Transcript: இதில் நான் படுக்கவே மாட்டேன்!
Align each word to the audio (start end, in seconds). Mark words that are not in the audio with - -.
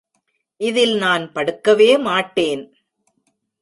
இதில் 0.59 0.95
நான் 0.97 1.31
படுக்கவே 1.31 1.97
மாட்டேன்! 1.97 2.63